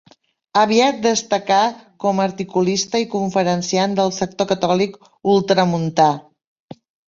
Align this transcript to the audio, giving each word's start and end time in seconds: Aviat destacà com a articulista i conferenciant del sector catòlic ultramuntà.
Aviat 0.59 0.95
destacà 1.03 1.57
com 2.05 2.21
a 2.21 2.25
articulista 2.31 3.03
i 3.05 3.07
conferenciant 3.13 3.95
del 4.01 4.11
sector 4.23 4.51
catòlic 4.57 4.99
ultramuntà. 5.37 6.11